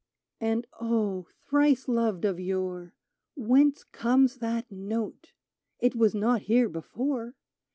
[0.39, 1.27] And, oh!
[1.47, 2.95] thrice loved of yore—
[3.35, 5.31] Whence comes that note?
[5.77, 7.35] It was not here before